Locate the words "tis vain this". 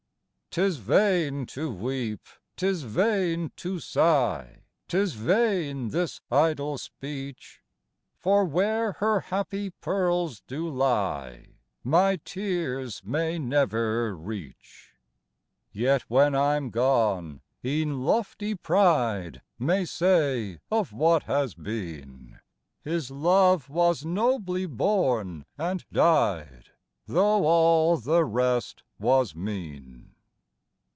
4.89-6.19